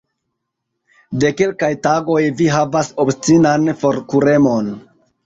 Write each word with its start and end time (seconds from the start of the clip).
De 1.23 1.29
kelkaj 1.41 1.69
tagoj, 1.87 2.21
vi 2.39 2.47
havas 2.53 2.89
obstinan 3.05 3.69
forkuremon. 3.83 4.73